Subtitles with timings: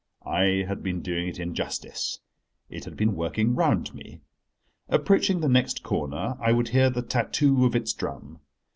[0.25, 2.21] I had been doing it injustice:
[2.71, 4.21] it had been working round me.
[4.89, 8.39] Approaching the next corner, I would hear the tattoo of its drum.